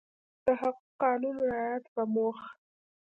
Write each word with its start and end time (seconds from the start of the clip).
د 0.45 0.47
هغه 0.61 0.79
قانون 1.01 1.35
رعایت 1.47 1.85
په 1.93 2.01
موخه 2.13 2.49